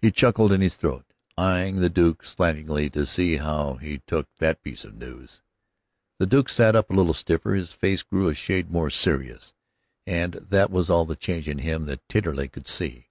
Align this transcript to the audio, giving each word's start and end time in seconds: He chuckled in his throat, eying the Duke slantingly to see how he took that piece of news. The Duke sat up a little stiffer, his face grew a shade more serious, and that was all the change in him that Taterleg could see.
He 0.00 0.10
chuckled 0.10 0.50
in 0.50 0.60
his 0.60 0.74
throat, 0.74 1.04
eying 1.38 1.76
the 1.76 1.88
Duke 1.88 2.24
slantingly 2.24 2.90
to 2.90 3.06
see 3.06 3.36
how 3.36 3.74
he 3.74 3.98
took 4.08 4.28
that 4.38 4.60
piece 4.60 4.84
of 4.84 4.96
news. 4.96 5.40
The 6.18 6.26
Duke 6.26 6.48
sat 6.48 6.74
up 6.74 6.90
a 6.90 6.94
little 6.94 7.14
stiffer, 7.14 7.54
his 7.54 7.72
face 7.72 8.02
grew 8.02 8.26
a 8.26 8.34
shade 8.34 8.72
more 8.72 8.90
serious, 8.90 9.54
and 10.04 10.32
that 10.34 10.72
was 10.72 10.90
all 10.90 11.04
the 11.04 11.14
change 11.14 11.46
in 11.48 11.58
him 11.58 11.86
that 11.86 12.00
Taterleg 12.08 12.50
could 12.50 12.66
see. 12.66 13.10